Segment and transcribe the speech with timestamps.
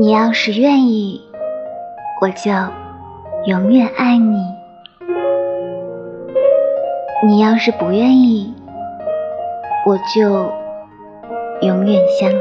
[0.00, 1.20] 你要是愿意
[2.22, 2.52] 我就
[3.46, 4.36] 永远爱你。
[7.26, 8.54] 你要是不愿意
[9.84, 10.52] 我就
[11.66, 12.38] 永远相思。